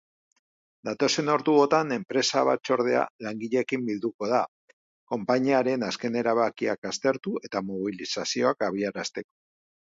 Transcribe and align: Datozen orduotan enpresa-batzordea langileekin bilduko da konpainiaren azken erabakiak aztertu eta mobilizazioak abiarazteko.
Datozen 0.87 1.27
orduotan 1.33 1.93
enpresa-batzordea 1.97 3.03
langileekin 3.25 3.83
bilduko 3.89 4.31
da 4.31 4.39
konpainiaren 5.15 5.87
azken 5.89 6.19
erabakiak 6.23 6.91
aztertu 6.93 7.37
eta 7.51 7.63
mobilizazioak 7.69 8.67
abiarazteko. 8.71 9.31